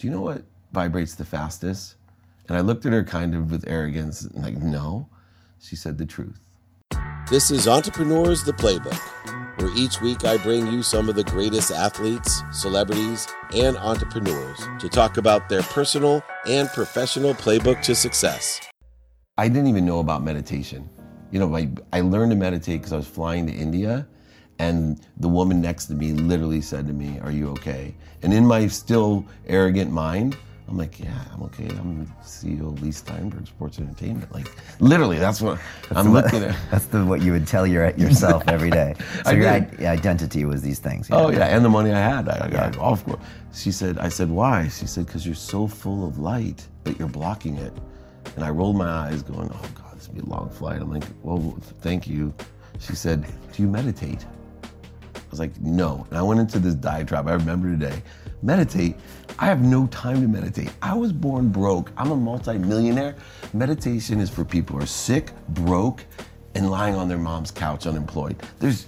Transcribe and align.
Do 0.00 0.06
you 0.06 0.14
know 0.14 0.22
what 0.22 0.44
vibrates 0.72 1.14
the 1.14 1.26
fastest? 1.26 1.96
And 2.48 2.56
I 2.56 2.62
looked 2.62 2.86
at 2.86 2.92
her 2.94 3.04
kind 3.04 3.34
of 3.34 3.50
with 3.50 3.68
arrogance, 3.68 4.26
like, 4.32 4.56
No. 4.56 5.10
She 5.60 5.76
said 5.76 5.98
the 5.98 6.06
truth. 6.06 6.40
This 7.28 7.50
is 7.50 7.68
Entrepreneurs 7.68 8.42
the 8.42 8.54
Playbook, 8.54 8.98
where 9.60 9.70
each 9.76 10.00
week 10.00 10.24
I 10.24 10.38
bring 10.38 10.66
you 10.68 10.82
some 10.82 11.10
of 11.10 11.16
the 11.16 11.24
greatest 11.24 11.70
athletes, 11.70 12.42
celebrities, 12.50 13.28
and 13.54 13.76
entrepreneurs 13.76 14.66
to 14.78 14.88
talk 14.88 15.18
about 15.18 15.50
their 15.50 15.60
personal 15.64 16.22
and 16.46 16.66
professional 16.70 17.34
playbook 17.34 17.82
to 17.82 17.94
success. 17.94 18.58
I 19.36 19.48
didn't 19.48 19.66
even 19.66 19.84
know 19.84 19.98
about 19.98 20.24
meditation. 20.24 20.88
You 21.30 21.40
know, 21.40 21.54
I, 21.54 21.68
I 21.92 22.00
learned 22.00 22.30
to 22.30 22.38
meditate 22.38 22.80
because 22.80 22.94
I 22.94 22.96
was 22.96 23.06
flying 23.06 23.46
to 23.48 23.52
India, 23.52 24.08
and 24.60 25.00
the 25.16 25.28
woman 25.28 25.60
next 25.60 25.86
to 25.86 25.94
me 25.94 26.12
literally 26.12 26.60
said 26.60 26.86
to 26.86 26.92
me, 26.92 27.18
Are 27.20 27.30
you 27.32 27.48
okay? 27.56 27.94
And 28.22 28.32
in 28.32 28.44
my 28.46 28.66
still 28.68 29.24
arrogant 29.46 29.90
mind, 29.90 30.36
I'm 30.68 30.76
like, 30.76 31.00
yeah, 31.00 31.24
I'm 31.32 31.42
okay. 31.44 31.66
I'm 31.80 32.06
CEO 32.22 32.68
of 32.72 32.80
Leigh 32.82 32.92
Steinberg 32.92 33.44
Sports 33.48 33.78
Entertainment. 33.80 34.30
Like, 34.32 34.46
literally, 34.78 35.18
that's 35.18 35.40
what 35.40 35.58
That's 35.88 35.98
I'm 36.06 36.12
looking 36.12 36.44
at. 36.48 36.54
That's 36.70 36.86
the, 36.86 37.04
what 37.04 37.22
you 37.22 37.32
would 37.32 37.46
tell 37.48 37.66
your, 37.66 37.90
yourself 37.96 38.44
every 38.56 38.70
day. 38.70 38.94
So 39.24 39.30
I 39.30 39.32
your 39.32 39.48
i- 39.48 39.66
identity 39.98 40.44
was 40.44 40.60
these 40.62 40.78
things. 40.78 41.08
you 41.10 41.16
Oh 41.16 41.30
yeah, 41.30 41.46
and 41.56 41.64
the 41.64 41.68
money 41.70 41.90
I 41.90 41.98
had, 41.98 42.28
I 42.28 42.48
got 42.50 42.74
Yeah. 42.76 42.80
off 42.80 43.04
course. 43.04 43.18
She 43.52 43.72
said, 43.72 43.98
I 43.98 44.08
said, 44.10 44.30
why? 44.30 44.68
She 44.68 44.86
said, 44.86 45.06
because 45.06 45.24
you're 45.26 45.34
so 45.54 45.66
full 45.66 46.06
of 46.06 46.18
light 46.18 46.64
that 46.84 46.96
you're 46.98 47.08
blocking 47.20 47.56
it. 47.56 47.72
And 48.36 48.44
I 48.44 48.50
rolled 48.50 48.76
my 48.76 48.88
eyes, 48.88 49.22
going, 49.22 49.50
oh 49.52 49.68
God, 49.74 49.96
this 49.96 50.06
will 50.06 50.14
be 50.16 50.20
a 50.20 50.30
long 50.36 50.50
flight. 50.50 50.80
I'm 50.82 50.90
like, 50.92 51.04
well, 51.24 51.40
thank 51.80 52.06
you. 52.06 52.32
She 52.78 52.94
said, 52.94 53.26
do 53.52 53.62
you 53.62 53.68
meditate? 53.68 54.24
I 55.30 55.32
was 55.32 55.38
like, 55.38 55.60
no. 55.60 56.04
And 56.10 56.18
I 56.18 56.22
went 56.22 56.40
into 56.40 56.58
this 56.58 56.74
diatribe. 56.74 57.28
I 57.28 57.34
remember 57.34 57.70
today. 57.70 58.02
Meditate. 58.42 58.96
I 59.38 59.46
have 59.46 59.62
no 59.62 59.86
time 59.86 60.20
to 60.22 60.26
meditate. 60.26 60.72
I 60.82 60.92
was 60.92 61.12
born 61.12 61.50
broke. 61.50 61.92
I'm 61.96 62.10
a 62.10 62.16
multimillionaire. 62.16 63.14
Meditation 63.52 64.18
is 64.18 64.28
for 64.28 64.44
people 64.44 64.76
who 64.76 64.82
are 64.82 64.86
sick, 64.86 65.30
broke, 65.50 66.04
and 66.56 66.68
lying 66.68 66.96
on 66.96 67.06
their 67.06 67.16
mom's 67.16 67.52
couch 67.52 67.86
unemployed. 67.86 68.42
There's 68.58 68.86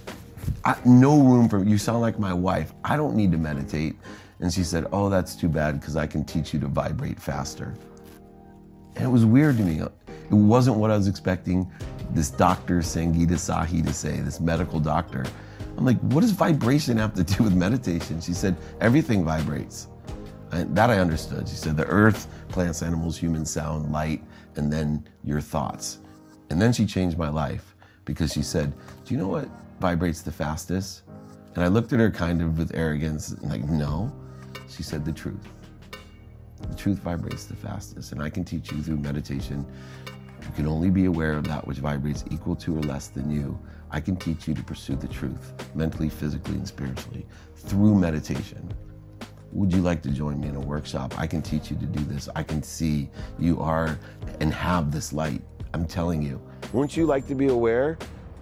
I, 0.65 0.75
no 0.83 1.17
room 1.21 1.47
for 1.47 1.63
you. 1.63 1.77
Sound 1.77 2.01
like 2.01 2.19
my 2.19 2.33
wife. 2.33 2.73
I 2.83 2.97
don't 2.97 3.15
need 3.15 3.31
to 3.31 3.37
meditate. 3.37 3.95
And 4.41 4.51
she 4.51 4.65
said, 4.65 4.87
oh, 4.91 5.07
that's 5.07 5.37
too 5.37 5.47
bad 5.47 5.79
because 5.79 5.95
I 5.95 6.07
can 6.07 6.25
teach 6.25 6.53
you 6.53 6.59
to 6.59 6.67
vibrate 6.67 7.21
faster. 7.21 7.73
And 8.97 9.05
it 9.05 9.09
was 9.09 9.25
weird 9.25 9.55
to 9.59 9.63
me. 9.63 9.79
It 9.79 9.91
wasn't 10.29 10.75
what 10.75 10.91
I 10.91 10.97
was 10.97 11.07
expecting 11.07 11.71
this 12.11 12.29
doctor 12.29 12.79
Sangeeta 12.79 13.29
Sahi 13.29 13.81
to 13.85 13.93
say, 13.93 14.19
this 14.19 14.41
medical 14.41 14.81
doctor. 14.81 15.25
I'm 15.77 15.85
like, 15.85 15.99
what 16.01 16.21
does 16.21 16.31
vibration 16.31 16.97
have 16.97 17.13
to 17.15 17.23
do 17.23 17.43
with 17.43 17.55
meditation? 17.55 18.21
She 18.21 18.33
said, 18.33 18.55
everything 18.79 19.25
vibrates. 19.25 19.87
That 20.51 20.91
I 20.91 20.99
understood. 20.99 21.49
She 21.49 21.55
said, 21.55 21.75
the 21.75 21.87
earth, 21.87 22.27
plants, 22.49 22.83
animals, 22.83 23.17
humans, 23.17 23.49
sound, 23.49 23.91
light, 23.91 24.23
and 24.55 24.71
then 24.71 25.07
your 25.23 25.41
thoughts. 25.41 25.97
And 26.51 26.61
then 26.61 26.71
she 26.71 26.85
changed 26.85 27.17
my 27.17 27.29
life 27.29 27.75
because 28.05 28.31
she 28.31 28.43
said, 28.43 28.73
do 29.03 29.15
you 29.15 29.19
know 29.19 29.27
what 29.27 29.49
vibrates 29.79 30.21
the 30.21 30.31
fastest? 30.31 31.01
And 31.55 31.63
I 31.63 31.67
looked 31.67 31.91
at 31.91 31.99
her 31.99 32.11
kind 32.11 32.41
of 32.41 32.59
with 32.59 32.75
arrogance, 32.75 33.35
like, 33.41 33.63
no. 33.63 34.13
She 34.69 34.83
said, 34.83 35.05
the 35.05 35.11
truth. 35.11 35.47
The 36.69 36.75
truth 36.75 36.99
vibrates 36.99 37.45
the 37.45 37.55
fastest, 37.55 38.11
and 38.11 38.21
I 38.21 38.29
can 38.29 38.45
teach 38.45 38.71
you 38.71 38.81
through 38.81 38.97
meditation. 38.97 39.65
You 40.53 40.57
can 40.57 40.67
only 40.67 40.91
be 40.91 41.05
aware 41.05 41.33
of 41.33 41.45
that 41.45 41.65
which 41.65 41.79
vibrates 41.79 42.23
equal 42.29 42.55
to 42.57 42.77
or 42.77 42.81
less 42.81 43.07
than 43.07 43.31
you. 43.31 43.57
I 43.89 43.99
can 43.99 44.15
teach 44.15 44.47
you 44.47 44.53
to 44.53 44.61
pursue 44.61 44.95
the 44.95 45.07
truth, 45.07 45.51
mentally, 45.73 46.09
physically, 46.09 46.53
and 46.53 46.67
spiritually, 46.67 47.25
through 47.55 47.95
meditation. 47.95 48.71
Would 49.51 49.73
you 49.73 49.81
like 49.81 50.03
to 50.03 50.09
join 50.09 50.39
me 50.39 50.49
in 50.49 50.55
a 50.55 50.59
workshop? 50.59 51.19
I 51.19 51.25
can 51.25 51.41
teach 51.41 51.71
you 51.71 51.77
to 51.77 51.87
do 51.87 52.03
this. 52.03 52.29
I 52.35 52.43
can 52.43 52.61
see 52.61 53.09
you 53.39 53.59
are 53.61 53.97
and 54.41 54.53
have 54.53 54.91
this 54.91 55.11
light. 55.11 55.41
I'm 55.73 55.87
telling 55.87 56.21
you. 56.21 56.39
Wouldn't 56.71 56.95
you 56.95 57.07
like 57.07 57.25
to 57.29 57.35
be 57.35 57.47
aware 57.47 57.97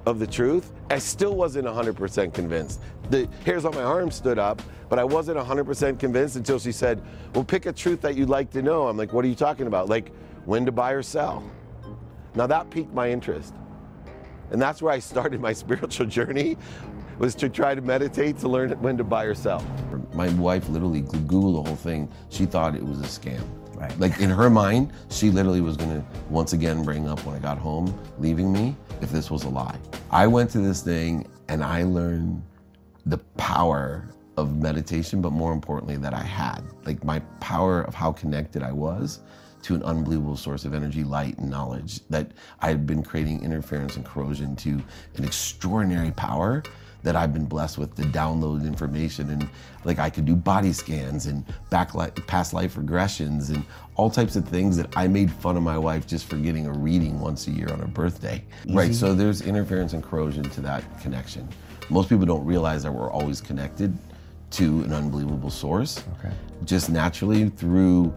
of 0.06 0.20
the 0.20 0.28
truth? 0.28 0.74
I 0.90 0.98
still 0.98 1.38
wasn't 1.38 1.66
100% 1.66 2.34
convinced. 2.34 2.82
The 3.10 3.26
hairs 3.46 3.64
on 3.64 3.74
my 3.74 3.84
arm 3.84 4.12
stood 4.12 4.38
up, 4.38 4.62
but 4.90 5.00
I 5.00 5.06
wasn't 5.06 5.38
100% 5.38 5.98
convinced 5.98 6.36
until 6.36 6.60
she 6.60 6.74
said, 6.74 7.02
Well, 7.34 7.46
pick 7.46 7.68
a 7.68 7.72
truth 7.72 8.02
that 8.02 8.18
you'd 8.18 8.28
like 8.28 8.52
to 8.52 8.62
know. 8.62 8.90
I'm 8.90 8.98
like, 8.98 9.14
What 9.14 9.24
are 9.24 9.30
you 9.30 9.36
talking 9.36 9.68
about? 9.68 9.88
Like, 9.88 10.12
when 10.44 10.66
to 10.66 10.74
buy 10.74 10.92
or 10.92 11.04
sell. 11.04 11.42
Now 12.36 12.48
that 12.48 12.70
piqued 12.70 12.94
my 12.94 13.10
interest. 13.10 13.54
And 14.52 14.62
that's 14.62 14.82
where 14.82 14.94
I 14.94 15.00
started 15.00 15.42
my 15.42 15.54
spiritual 15.64 16.06
journey 16.06 16.58
was 17.18 17.36
to 17.36 17.50
try 17.50 17.76
to 17.76 17.82
meditate 17.82 18.38
to 18.40 18.48
learn 18.48 18.72
when 18.82 18.98
to 18.98 19.04
buy 19.04 19.26
or 19.26 19.36
sell. 19.36 19.64
My 20.14 20.30
wife 20.30 20.68
literally 20.70 21.04
Googled 21.04 21.54
the 21.54 21.70
whole 21.70 21.76
thing. 21.76 22.10
She 22.30 22.46
thought 22.46 22.76
it 22.76 22.84
was 22.84 23.00
a 23.00 23.04
scam. 23.04 23.44
Right. 23.76 23.98
Like 24.00 24.20
in 24.20 24.30
her 24.30 24.50
mind, 24.50 24.92
she 25.10 25.32
literally 25.32 25.62
was 25.62 25.76
gonna 25.76 26.06
once 26.30 26.54
again 26.54 26.84
bring 26.84 27.08
up 27.08 27.24
when 27.26 27.36
I 27.36 27.40
got 27.40 27.58
home, 27.58 27.98
leaving 28.20 28.52
me, 28.52 28.76
if 29.02 29.12
this 29.12 29.32
was 29.32 29.44
a 29.44 29.50
lie. 29.50 29.78
I 30.12 30.28
went 30.28 30.52
to 30.52 30.60
this 30.60 30.82
thing 30.82 31.28
and 31.48 31.64
I 31.64 31.84
learned 31.84 32.44
the 33.06 33.18
power 33.38 34.08
of 34.38 34.58
meditation, 34.58 35.22
but 35.22 35.32
more 35.32 35.52
importantly, 35.52 35.98
that 35.98 36.14
I 36.14 36.24
had. 36.24 36.62
Like 36.86 37.04
my 37.04 37.20
power 37.40 37.82
of 37.82 37.96
how 37.96 38.12
connected 38.12 38.62
I 38.62 38.72
was 38.72 39.22
to 39.64 39.76
an 39.76 39.84
unbelievable 39.84 40.38
source 40.38 40.66
of 40.66 40.74
energy, 40.74 41.04
light, 41.04 41.38
and 41.38 41.50
knowledge. 41.50 42.02
That 42.10 42.32
I 42.62 42.70
had 42.70 42.86
been 42.86 43.04
creating 43.04 43.44
interference 43.44 43.96
and 43.96 44.06
corrosion 44.06 44.56
to 44.58 44.82
an 45.16 45.24
extraordinary 45.24 46.12
power 46.12 46.64
that 47.04 47.16
I've 47.16 47.34
been 47.34 47.46
blessed 47.46 47.78
with 47.78 47.96
to 47.96 48.04
download 48.04 48.66
information 48.66 49.30
and 49.30 49.50
like 49.86 50.00
I 50.00 50.10
could 50.10 50.26
do 50.26 50.36
body 50.36 50.72
scans 50.72 51.26
and 51.26 51.44
back 51.70 51.96
li- 51.96 52.12
past 52.28 52.54
life 52.54 52.76
regressions 52.76 53.50
and 53.50 53.66
all 53.96 54.10
types 54.10 54.36
of 54.36 54.48
things 54.48 54.78
that 54.78 54.96
I 54.96 55.08
made 55.08 55.32
fun 55.32 55.58
of 55.58 55.64
my 55.64 55.78
wife 55.78 56.06
just 56.06 56.26
for 56.26 56.36
getting 56.36 56.68
a 56.68 56.72
reading 56.72 57.20
once 57.20 57.48
a 57.48 57.52
year 57.52 57.70
on 57.72 57.80
her 57.80 57.88
birthday. 57.88 58.44
Right. 58.70 58.94
So 58.94 59.16
there's 59.16 59.42
interference 59.42 59.94
and 59.94 60.04
corrosion 60.04 60.44
to 60.52 60.62
that 60.62 60.84
connection. 61.02 61.50
Most 61.90 62.10
people 62.10 62.26
don't 62.26 62.46
realize 62.46 62.84
that 62.84 62.92
we're 62.92 63.12
always 63.12 63.42
connected 63.42 63.98
to 64.52 64.84
an 64.84 64.94
unbelievable 64.94 65.50
source. 65.50 66.04
Okay. 66.20 66.34
Just 66.66 66.90
naturally 66.90 67.50
through 67.50 68.14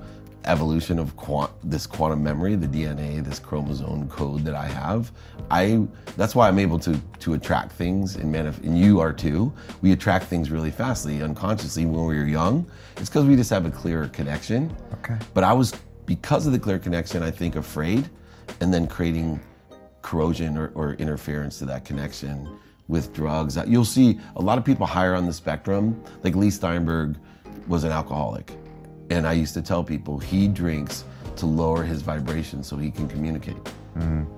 evolution 0.46 0.98
of 0.98 1.16
quant- 1.16 1.50
this 1.62 1.86
quantum 1.86 2.22
memory, 2.22 2.54
the 2.54 2.66
DNA, 2.66 3.22
this 3.24 3.38
chromosome 3.38 4.08
code 4.08 4.44
that 4.44 4.54
I 4.54 4.66
have. 4.66 5.12
I 5.50 5.86
that's 6.16 6.34
why 6.34 6.48
I'm 6.48 6.58
able 6.58 6.78
to 6.80 7.00
to 7.20 7.34
attract 7.34 7.72
things 7.72 8.16
and 8.16 8.34
manif- 8.34 8.62
and 8.62 8.78
you 8.78 9.00
are 9.00 9.12
too. 9.12 9.52
We 9.82 9.92
attract 9.92 10.26
things 10.26 10.50
really 10.50 10.70
fastly, 10.70 11.22
unconsciously 11.22 11.86
when 11.86 12.06
we 12.06 12.16
were 12.16 12.26
young. 12.26 12.66
It's 12.96 13.08
because 13.08 13.24
we 13.24 13.36
just 13.36 13.50
have 13.50 13.66
a 13.66 13.70
clearer 13.70 14.08
connection. 14.08 14.74
Okay. 14.94 15.16
But 15.32 15.44
I 15.44 15.52
was 15.52 15.72
because 16.06 16.46
of 16.46 16.52
the 16.52 16.58
clear 16.58 16.78
connection, 16.78 17.22
I 17.22 17.30
think 17.30 17.56
afraid, 17.56 18.08
and 18.60 18.72
then 18.72 18.86
creating 18.86 19.40
corrosion 20.02 20.58
or, 20.58 20.70
or 20.74 20.94
interference 20.94 21.58
to 21.58 21.64
that 21.66 21.84
connection 21.84 22.48
with 22.88 23.12
drugs. 23.14 23.58
You'll 23.66 23.84
see 23.84 24.20
a 24.36 24.42
lot 24.42 24.58
of 24.58 24.64
people 24.64 24.86
higher 24.86 25.14
on 25.14 25.26
the 25.26 25.32
spectrum, 25.32 26.02
like 26.22 26.34
Leigh 26.34 26.50
Steinberg 26.50 27.16
was 27.66 27.84
an 27.84 27.92
alcoholic. 27.92 28.52
And 29.10 29.26
I 29.26 29.32
used 29.32 29.54
to 29.54 29.62
tell 29.62 29.84
people 29.84 30.18
he 30.18 30.48
drinks 30.48 31.04
to 31.36 31.46
lower 31.46 31.84
his 31.84 32.02
vibration 32.02 32.62
so 32.62 32.76
he 32.76 32.90
can 32.90 33.08
communicate. 33.08 33.56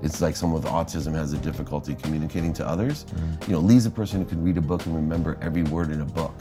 It's 0.03 0.21
like 0.21 0.37
someone 0.37 0.63
with 0.63 0.71
autism 0.71 1.15
has 1.15 1.33
a 1.33 1.39
difficulty 1.39 1.95
communicating 1.95 2.53
to 2.55 2.67
others. 2.67 3.07
You 3.47 3.55
know, 3.55 3.61
Leigh's 3.61 3.87
a 3.87 3.91
person 3.91 4.21
who 4.21 4.27
can 4.27 4.43
read 4.43 4.59
a 4.59 4.61
book 4.61 4.85
and 4.87 4.95
remember 4.95 5.39
every 5.41 5.63
word 5.63 5.91
in 5.91 6.03
a 6.03 6.05
book. 6.05 6.35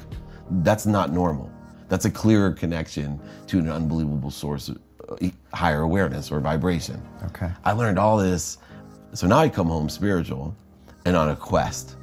That's 0.64 0.86
not 0.86 1.14
normal. 1.14 1.50
That's 1.88 2.06
a 2.06 2.12
clearer 2.12 2.52
connection 2.52 3.20
to 3.48 3.60
an 3.60 3.70
unbelievable 3.70 4.32
source 4.32 4.70
of 4.70 4.80
uh, 5.10 5.30
higher 5.54 5.82
awareness 5.82 6.32
or 6.32 6.40
vibration. 6.40 7.02
Okay. 7.26 7.50
I 7.64 7.72
learned 7.72 8.00
all 8.00 8.18
this. 8.18 8.58
So 9.14 9.28
now 9.28 9.38
I 9.38 9.50
come 9.50 9.68
home 9.68 9.88
spiritual 9.88 10.56
and 11.06 11.16
on 11.16 11.30
a 11.30 11.36
quest. 11.36 11.96